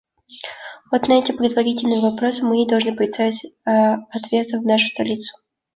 Вот 0.91 1.07
на 1.07 1.19
эти 1.19 1.31
предварительные 1.31 2.01
вопросы 2.01 2.43
мы 2.43 2.63
и 2.63 2.67
должны 2.67 2.95
представить 2.95 3.45
ответы 4.11 4.57
в 4.57 4.65
нашу 4.65 4.87
столицу. 4.87 5.37